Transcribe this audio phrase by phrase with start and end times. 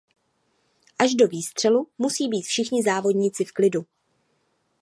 [0.99, 3.85] Až do výstřelu musí být všichni závodníci v klidu.